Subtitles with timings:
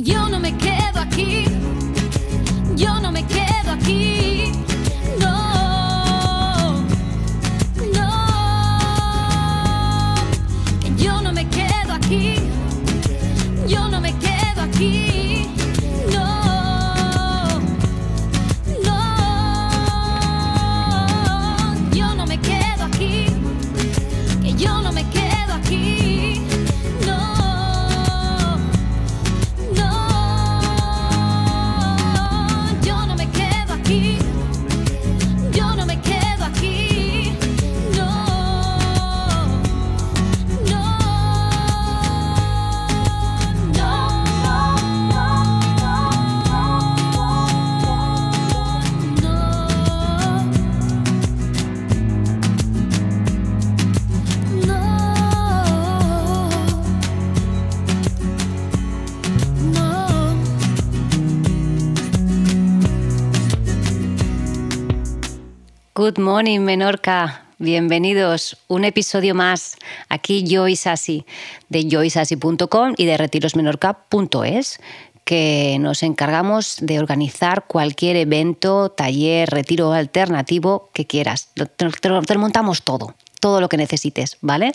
[0.00, 0.67] Yo no me quedo
[66.08, 67.42] Good morning, Menorca.
[67.58, 68.56] Bienvenidos.
[68.66, 69.76] Un episodio más.
[70.08, 71.26] Aquí Joy Sassi
[71.68, 74.80] de joysassi.com y de retirosmenorca.es
[75.24, 81.50] que nos encargamos de organizar cualquier evento, taller, retiro alternativo que quieras.
[81.52, 84.72] Te, te te montamos todo, todo lo que necesites, ¿vale?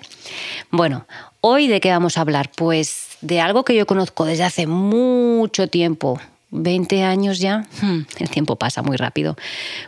[0.69, 1.07] Bueno,
[1.41, 2.51] hoy de qué vamos a hablar?
[2.55, 6.19] Pues de algo que yo conozco desde hace mucho tiempo,
[6.51, 9.35] 20 años ya, Hmm, el tiempo pasa muy rápido,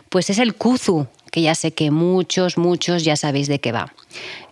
[0.08, 3.92] pues es el kuzu, que ya sé que muchos, muchos ya sabéis de qué va.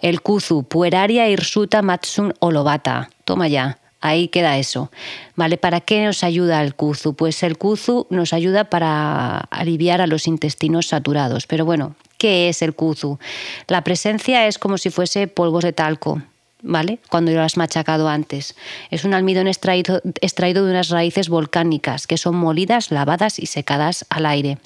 [0.02, 3.08] El kuzu, Pueraria Hirsuta Matsun Olobata.
[3.24, 4.90] Toma ya, ahí queda eso.
[5.34, 5.56] ¿Vale?
[5.56, 7.14] ¿Para qué nos ayuda el kuzu?
[7.14, 11.46] Pues el kuzu nos ayuda para aliviar a los intestinos saturados.
[11.46, 13.18] Pero bueno, ¿qué es el kuzu?
[13.66, 16.20] La presencia es como si fuese polvos de talco.
[16.60, 16.98] ¿Vale?
[17.08, 18.56] Cuando lo has machacado antes.
[18.90, 24.04] Es un almidón extraído, extraído de unas raíces volcánicas que son molidas, lavadas y secadas
[24.10, 24.58] al aire.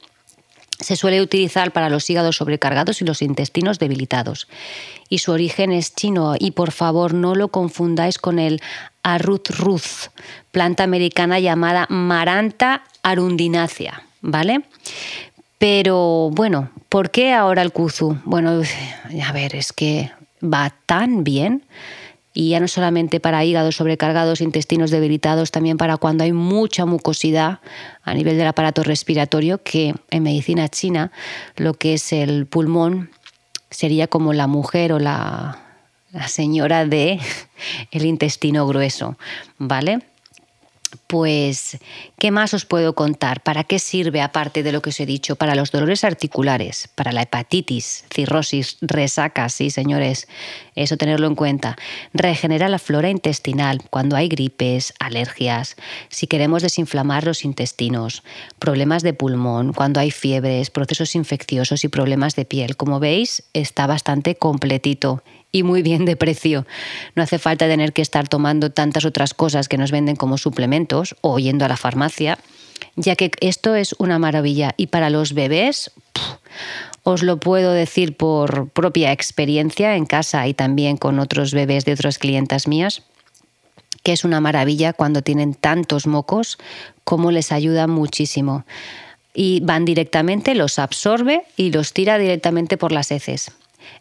[0.78, 4.48] Se suele utilizar para los hígados sobrecargados y los intestinos debilitados.
[5.08, 6.34] Y su origen es chino.
[6.38, 8.60] Y por favor, no lo confundáis con el
[9.02, 10.10] arrut-ruz,
[10.52, 14.02] planta americana llamada Maranta arundinacea.
[14.20, 14.62] ¿Vale?
[15.58, 18.18] Pero bueno, ¿por qué ahora el kuzu?
[18.24, 18.62] Bueno,
[19.24, 20.10] a ver, es que
[20.42, 21.64] va tan bien
[22.34, 27.60] y ya no solamente para hígados sobrecargados, intestinos debilitados, también para cuando hay mucha mucosidad
[28.02, 31.10] a nivel del aparato respiratorio, que en medicina china
[31.56, 33.10] lo que es el pulmón
[33.70, 35.58] sería como la mujer o la,
[36.12, 37.18] la señora de
[37.90, 39.16] el intestino grueso,
[39.58, 40.00] ¿vale?
[41.06, 41.78] Pues,
[42.18, 43.42] ¿qué más os puedo contar?
[43.42, 45.36] ¿Para qué sirve, aparte de lo que os he dicho?
[45.36, 50.28] Para los dolores articulares, para la hepatitis, cirrosis, resacas, sí, señores,
[50.74, 51.76] eso tenerlo en cuenta.
[52.12, 55.76] Regenera la flora intestinal cuando hay gripes, alergias,
[56.08, 58.22] si queremos desinflamar los intestinos,
[58.58, 62.76] problemas de pulmón, cuando hay fiebres, procesos infecciosos y problemas de piel.
[62.76, 65.22] Como veis, está bastante completito
[65.52, 66.66] y muy bien de precio.
[67.14, 71.16] No hace falta tener que estar tomando tantas otras cosas que nos venden como suplementos
[71.20, 72.38] o yendo a la farmacia,
[72.96, 74.74] ya que esto es una maravilla.
[74.76, 75.90] Y para los bebés,
[77.02, 81.92] os lo puedo decir por propia experiencia en casa y también con otros bebés de
[81.92, 83.02] otras clientas mías,
[84.02, 86.58] que es una maravilla cuando tienen tantos mocos,
[87.04, 88.64] como les ayuda muchísimo.
[89.34, 93.52] Y van directamente, los absorbe y los tira directamente por las heces.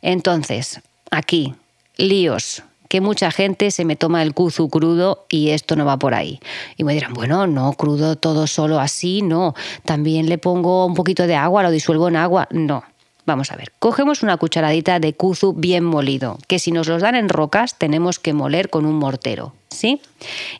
[0.02, 0.82] Entonces,
[1.12, 1.56] aquí,
[1.98, 6.14] líos, que mucha gente se me toma el kuzu crudo y esto no va por
[6.14, 6.40] ahí.
[6.78, 9.56] Y me dirán, bueno, no, crudo todo solo así, no.
[9.84, 12.48] También le pongo un poquito de agua, lo disuelvo en agua.
[12.52, 12.84] No.
[13.26, 17.16] Vamos a ver, cogemos una cucharadita de kuzu bien molido, que si nos los dan
[17.16, 20.00] en rocas tenemos que moler con un mortero, ¿sí?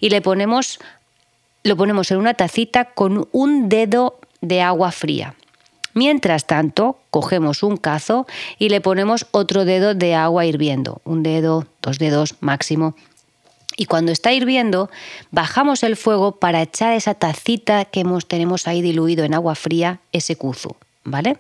[0.02, 0.80] Y le ponemos,
[1.64, 5.34] lo ponemos en una tacita con un dedo de agua fría.
[5.98, 8.28] Mientras tanto, cogemos un cazo
[8.60, 12.94] y le ponemos otro dedo de agua hirviendo, un dedo, dos dedos máximo.
[13.78, 14.92] Y cuando está hirviendo,
[15.32, 20.00] bajamos el fuego para echar esa tacita que hemos, tenemos ahí diluido en agua fría,
[20.12, 21.38] ese kuzu, ¿vale?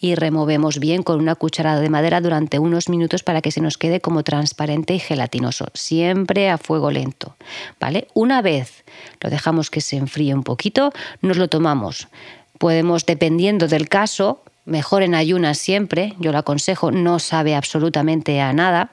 [0.00, 3.76] Y removemos bien con una cucharada de madera durante unos minutos para que se nos
[3.76, 7.36] quede como transparente y gelatinoso, siempre a fuego lento,
[7.78, 8.08] ¿vale?
[8.14, 8.82] Una vez
[9.20, 10.90] lo dejamos que se enfríe un poquito,
[11.20, 12.08] nos lo tomamos
[12.58, 18.52] podemos, dependiendo del caso, mejor en ayunas siempre, yo lo aconsejo, no sabe absolutamente a
[18.52, 18.90] nada,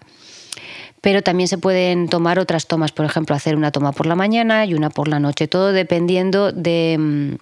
[1.02, 4.66] pero también se pueden tomar otras tomas, por ejemplo, hacer una toma por la mañana
[4.66, 7.38] y una por la noche, todo dependiendo de,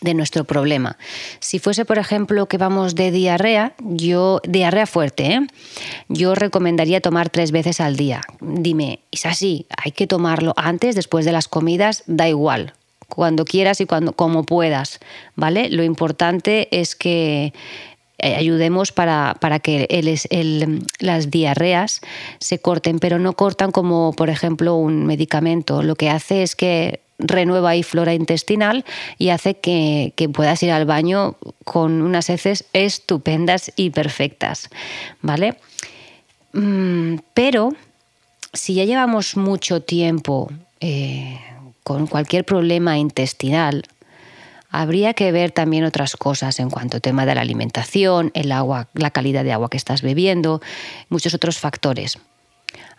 [0.00, 0.96] de nuestro problema.
[1.40, 5.46] Si fuese, por ejemplo, que vamos de diarrea, yo, diarrea fuerte, ¿eh?
[6.08, 8.22] yo recomendaría tomar tres veces al día.
[8.40, 9.66] Dime, ¿es así?
[9.76, 12.04] ¿Hay que tomarlo antes, después de las comidas?
[12.06, 12.72] Da igual,
[13.08, 15.00] cuando quieras y cuando, como puedas,
[15.34, 15.70] ¿vale?
[15.70, 17.52] Lo importante es que
[18.18, 22.00] eh, ayudemos para, para que el, las diarreas
[22.40, 25.82] se corten, pero no cortan como, por ejemplo, un medicamento.
[25.82, 28.84] Lo que hace es que renueva ahí flora intestinal
[29.18, 34.68] y hace que, puedas ir al baño con unas heces estupendas y perfectas,
[35.20, 35.56] ¿vale?
[36.52, 37.72] Mm, pero
[38.52, 40.50] si ya llevamos mucho tiempo
[40.80, 41.38] eh,
[41.88, 43.84] con cualquier problema intestinal,
[44.68, 48.88] habría que ver también otras cosas en cuanto al tema de la alimentación, el agua,
[48.92, 50.60] la calidad de agua que estás bebiendo,
[51.08, 52.18] muchos otros factores.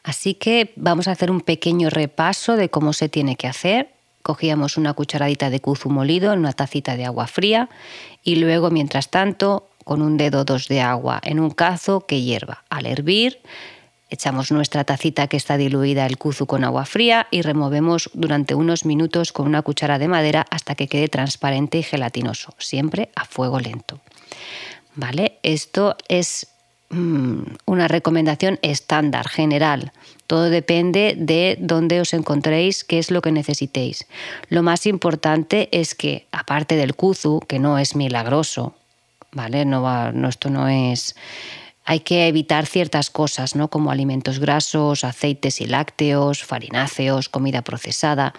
[0.04, 3.92] Así que vamos a hacer un pequeño repaso de cómo se tiene que hacer
[4.22, 7.70] cogíamos una cucharadita de kuzu molido en una tacita de agua fría
[8.24, 12.64] y luego, mientras tanto, con un dedo dos de agua en un cazo que hierva.
[12.70, 13.40] Al hervir,
[14.10, 18.86] echamos nuestra tacita que está diluida el kuzu con agua fría y removemos durante unos
[18.86, 23.60] minutos con una cuchara de madera hasta que quede transparente y gelatinoso, siempre a fuego
[23.60, 24.00] lento.
[24.96, 25.38] ¿Vale?
[25.44, 26.48] Esto es
[26.90, 29.92] mm, una recomendación estándar, general.
[30.28, 34.08] Todo depende de dónde os encontréis, qué es lo que necesitéis.
[34.50, 38.76] Lo más importante es que, aparte del kuzu, que no es milagroso,
[39.32, 39.66] ¿vale?
[39.66, 41.16] No, va, no esto no es
[41.90, 43.70] hay que evitar ciertas cosas, ¿no?
[43.70, 48.36] como alimentos grasos, aceites y lácteos, farináceos, comida procesada,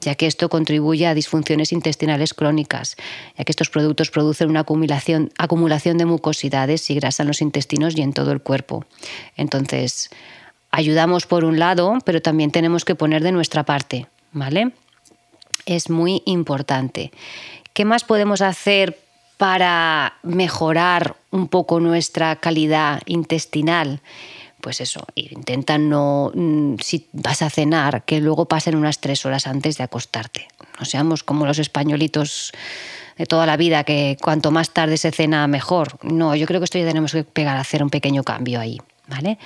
[0.00, 2.94] ya que esto contribuye a disfunciones intestinales crónicas,
[3.36, 7.98] ya que estos productos producen una acumulación, acumulación de mucosidades y grasa en los intestinos
[7.98, 8.84] y en todo el cuerpo.
[9.36, 10.08] Entonces,
[10.70, 14.70] ayudamos por un lado, pero también tenemos que poner de nuestra parte, ¿vale?
[15.66, 17.10] Es muy importante.
[17.72, 18.96] ¿Qué más podemos hacer
[19.42, 24.00] para mejorar un poco nuestra calidad intestinal?
[24.60, 29.48] Pues eso, intenta no, mm, si vas a cenar, que luego pasen unas tres horas
[29.48, 30.46] antes de acostarte.
[30.78, 32.52] No seamos como los españolitos
[33.18, 35.98] de toda la vida, que cuanto más tarde se cena, mejor.
[36.04, 38.78] No, yo creo que esto ya tenemos que pegar a hacer un pequeño cambio ahí.
[39.06, 39.38] ¿Vale?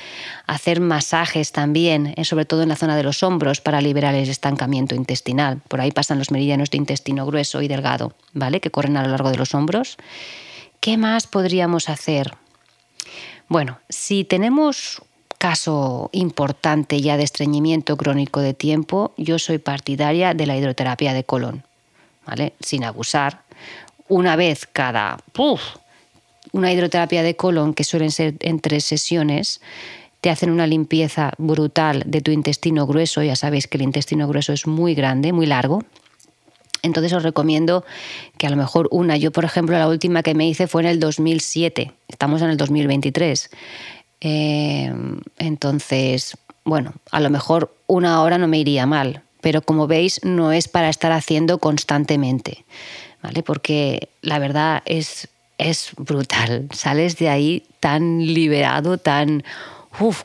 [0.46, 4.28] Hacer masajes también, eh, sobre todo en la zona de los hombros, para liberar el
[4.28, 5.60] estancamiento intestinal.
[5.68, 8.60] Por ahí pasan los meridianos de intestino grueso y delgado, ¿vale?
[8.60, 9.96] Que corren a lo largo de los hombros.
[10.80, 12.34] ¿Qué más podríamos hacer?
[13.48, 15.02] Bueno, si tenemos
[15.38, 21.24] caso importante ya de estreñimiento crónico de tiempo, yo soy partidaria de la hidroterapia de
[21.24, 21.62] colon,
[22.26, 22.54] ¿vale?
[22.60, 23.42] Sin abusar.
[24.08, 25.18] Una vez cada
[26.52, 29.60] una hidroterapia de colon, que suelen ser en tres sesiones,
[30.20, 33.22] te hacen una limpieza brutal de tu intestino grueso.
[33.22, 35.84] Ya sabéis que el intestino grueso es muy grande, muy largo.
[36.82, 37.84] Entonces os recomiendo
[38.38, 40.88] que a lo mejor una, yo por ejemplo la última que me hice fue en
[40.88, 43.50] el 2007, estamos en el 2023.
[44.20, 44.92] Eh,
[45.38, 50.52] entonces, bueno, a lo mejor una hora no me iría mal, pero como veis no
[50.52, 52.64] es para estar haciendo constantemente,
[53.22, 53.42] ¿vale?
[53.42, 55.28] Porque la verdad es
[55.58, 56.68] es brutal.
[56.72, 59.44] Sales de ahí tan liberado, tan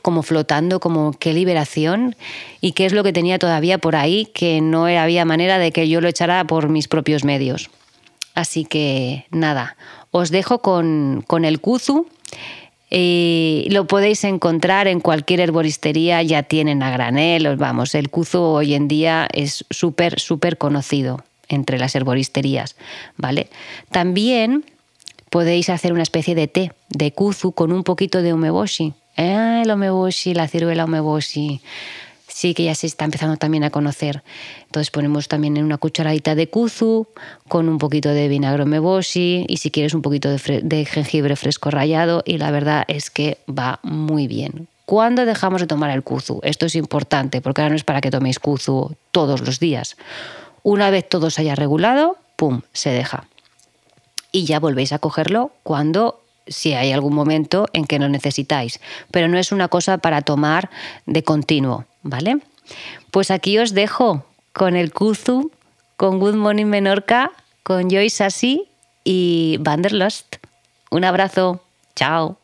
[0.02, 2.14] como flotando, como qué liberación
[2.60, 5.88] y qué es lo que tenía todavía por ahí que no había manera de que
[5.88, 7.70] yo lo echara por mis propios medios.
[8.34, 9.76] Así que nada,
[10.10, 12.06] os dejo con, con el kuzu.
[12.94, 18.74] Y lo podéis encontrar en cualquier herboristería, ya tienen a granel, vamos, el kuzu hoy
[18.74, 22.76] en día es súper, súper conocido entre las herboristerías,
[23.16, 23.48] ¿vale?
[23.90, 24.66] También
[25.32, 28.92] podéis hacer una especie de té de kuzu con un poquito de umeboshi.
[29.16, 31.62] Ah, el umeboshi, la ciruela umeboshi.
[32.28, 34.22] Sí, que ya se está empezando también a conocer.
[34.66, 37.06] Entonces ponemos también en una cucharadita de kuzu
[37.48, 42.22] con un poquito de vinagre umeboshi y si quieres un poquito de, jengibre fresco rallado
[42.26, 44.68] y la verdad es que va muy bien.
[44.84, 46.40] ¿Cuándo dejamos de tomar el kuzu?
[46.42, 49.96] Esto es importante porque ahora no es para que toméis kuzu todos los días.
[50.62, 53.24] Una vez todo se haya regulado, ¡pum!, se deja
[54.32, 58.80] y ya volvéis a cogerlo cuando si hay algún momento en que lo necesitáis.
[59.10, 60.70] Pero no es una cosa para tomar
[61.06, 62.38] de continuo, ¿vale?
[63.10, 65.52] Pues aquí os dejo con el Kuzu,
[65.96, 67.30] con Good Morning Menorca,
[67.62, 68.68] con Joyce Sassi
[69.04, 70.36] y Vanderlust.
[70.90, 71.62] Un abrazo.
[71.94, 72.41] Chao.